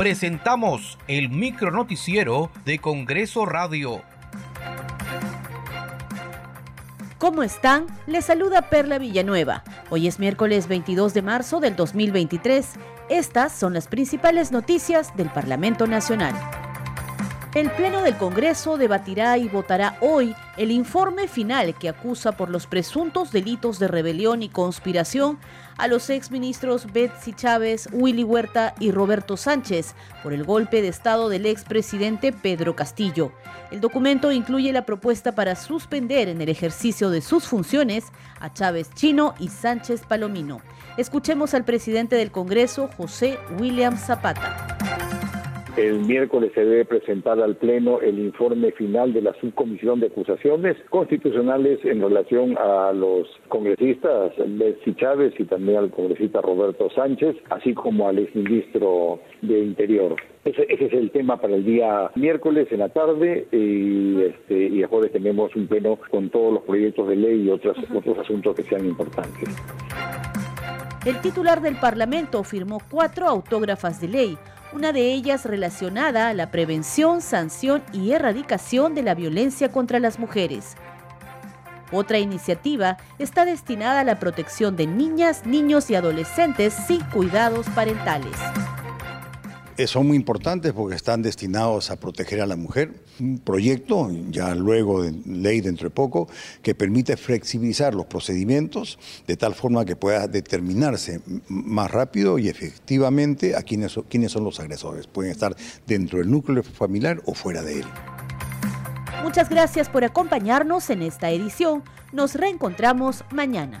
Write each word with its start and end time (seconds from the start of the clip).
presentamos 0.00 0.96
el 1.08 1.28
micro 1.28 1.70
noticiero 1.70 2.50
de 2.64 2.78
Congreso 2.78 3.44
Radio. 3.44 4.00
¿Cómo 7.18 7.42
están? 7.42 7.84
Les 8.06 8.24
saluda 8.24 8.70
Perla 8.70 8.98
Villanueva. 8.98 9.62
Hoy 9.90 10.08
es 10.08 10.18
miércoles 10.18 10.68
22 10.68 11.12
de 11.12 11.20
marzo 11.20 11.60
del 11.60 11.76
2023. 11.76 12.66
Estas 13.10 13.52
son 13.52 13.74
las 13.74 13.88
principales 13.88 14.52
noticias 14.52 15.14
del 15.18 15.28
Parlamento 15.28 15.86
Nacional. 15.86 16.34
El 17.52 17.68
Pleno 17.72 18.02
del 18.02 18.16
Congreso 18.16 18.78
debatirá 18.78 19.36
y 19.36 19.48
votará 19.48 19.96
hoy 20.00 20.36
el 20.56 20.70
informe 20.70 21.26
final 21.26 21.74
que 21.74 21.88
acusa 21.88 22.30
por 22.30 22.48
los 22.48 22.68
presuntos 22.68 23.32
delitos 23.32 23.80
de 23.80 23.88
rebelión 23.88 24.44
y 24.44 24.48
conspiración 24.48 25.36
a 25.76 25.88
los 25.88 26.10
exministros 26.10 26.92
Betsy 26.92 27.32
Chávez, 27.32 27.88
Willy 27.90 28.22
Huerta 28.22 28.74
y 28.78 28.92
Roberto 28.92 29.36
Sánchez 29.36 29.96
por 30.22 30.32
el 30.32 30.44
golpe 30.44 30.80
de 30.80 30.88
Estado 30.88 31.28
del 31.28 31.44
expresidente 31.44 32.32
Pedro 32.32 32.76
Castillo. 32.76 33.32
El 33.72 33.80
documento 33.80 34.30
incluye 34.30 34.72
la 34.72 34.86
propuesta 34.86 35.34
para 35.34 35.56
suspender 35.56 36.28
en 36.28 36.40
el 36.40 36.50
ejercicio 36.50 37.10
de 37.10 37.20
sus 37.20 37.48
funciones 37.48 38.04
a 38.38 38.52
Chávez 38.52 38.90
Chino 38.94 39.34
y 39.40 39.48
Sánchez 39.48 40.02
Palomino. 40.06 40.60
Escuchemos 40.96 41.52
al 41.54 41.64
presidente 41.64 42.14
del 42.14 42.30
Congreso, 42.30 42.88
José 42.96 43.40
William 43.58 43.96
Zapata. 43.96 44.78
El 45.80 46.00
miércoles 46.00 46.52
se 46.54 46.62
debe 46.62 46.84
presentar 46.84 47.40
al 47.40 47.56
Pleno 47.56 48.02
el 48.02 48.18
informe 48.18 48.70
final 48.72 49.14
de 49.14 49.22
la 49.22 49.32
subcomisión 49.40 49.98
de 49.98 50.08
acusaciones 50.08 50.76
constitucionales 50.90 51.82
en 51.84 52.02
relación 52.02 52.54
a 52.58 52.92
los 52.92 53.26
congresistas 53.48 54.32
Betsy 54.36 54.94
Chávez 54.96 55.32
y 55.38 55.44
también 55.44 55.78
al 55.78 55.90
congresista 55.90 56.42
Roberto 56.42 56.90
Sánchez, 56.90 57.34
así 57.48 57.72
como 57.72 58.08
al 58.08 58.18
exministro 58.18 59.20
de 59.40 59.58
Interior. 59.60 60.16
Ese, 60.44 60.66
es 60.68 60.92
el 60.92 61.10
tema 61.12 61.40
para 61.40 61.54
el 61.54 61.64
día 61.64 62.10
miércoles 62.14 62.68
en 62.70 62.80
la 62.80 62.90
tarde 62.90 63.46
y, 63.50 64.20
este, 64.20 64.68
y 64.68 64.82
el 64.82 64.86
jueves 64.86 65.12
tenemos 65.12 65.56
un 65.56 65.66
pleno 65.66 65.98
con 66.10 66.28
todos 66.28 66.52
los 66.52 66.62
proyectos 66.64 67.08
de 67.08 67.16
ley 67.16 67.46
y 67.46 67.48
otros, 67.48 67.78
otros 67.94 68.18
asuntos 68.18 68.54
que 68.54 68.64
sean 68.64 68.84
importantes. 68.84 69.48
El 71.06 71.18
titular 71.22 71.62
del 71.62 71.76
Parlamento 71.76 72.44
firmó 72.44 72.82
cuatro 72.90 73.26
autógrafas 73.26 73.98
de 74.02 74.08
ley 74.08 74.38
una 74.72 74.92
de 74.92 75.12
ellas 75.12 75.44
relacionada 75.44 76.28
a 76.28 76.34
la 76.34 76.50
prevención, 76.50 77.20
sanción 77.20 77.82
y 77.92 78.12
erradicación 78.12 78.94
de 78.94 79.02
la 79.02 79.14
violencia 79.14 79.70
contra 79.70 79.98
las 79.98 80.18
mujeres. 80.18 80.76
Otra 81.92 82.18
iniciativa 82.18 82.98
está 83.18 83.44
destinada 83.44 84.00
a 84.00 84.04
la 84.04 84.18
protección 84.18 84.76
de 84.76 84.86
niñas, 84.86 85.44
niños 85.44 85.90
y 85.90 85.96
adolescentes 85.96 86.72
sin 86.72 87.00
cuidados 87.06 87.68
parentales. 87.70 88.36
Eh, 89.80 89.86
son 89.86 90.06
muy 90.06 90.16
importantes 90.18 90.74
porque 90.74 90.94
están 90.94 91.22
destinados 91.22 91.90
a 91.90 91.96
proteger 91.96 92.42
a 92.42 92.46
la 92.46 92.56
mujer. 92.56 92.92
Un 93.18 93.38
proyecto, 93.38 94.10
ya 94.28 94.54
luego 94.54 95.02
de 95.02 95.14
ley 95.24 95.62
dentro 95.62 95.88
de 95.88 95.94
poco, 95.94 96.28
que 96.60 96.74
permite 96.74 97.16
flexibilizar 97.16 97.94
los 97.94 98.04
procedimientos 98.04 98.98
de 99.26 99.38
tal 99.38 99.54
forma 99.54 99.86
que 99.86 99.96
pueda 99.96 100.28
determinarse 100.28 101.22
más 101.48 101.90
rápido 101.90 102.38
y 102.38 102.50
efectivamente 102.50 103.56
a 103.56 103.62
quiénes, 103.62 103.98
quiénes 104.10 104.32
son 104.32 104.44
los 104.44 104.60
agresores. 104.60 105.06
Pueden 105.06 105.32
estar 105.32 105.56
dentro 105.86 106.18
del 106.18 106.30
núcleo 106.30 106.62
familiar 106.62 107.22
o 107.24 107.32
fuera 107.32 107.62
de 107.62 107.78
él. 107.78 107.86
Muchas 109.22 109.48
gracias 109.48 109.88
por 109.88 110.04
acompañarnos 110.04 110.90
en 110.90 111.00
esta 111.00 111.30
edición. 111.30 111.84
Nos 112.12 112.34
reencontramos 112.34 113.24
mañana. 113.30 113.80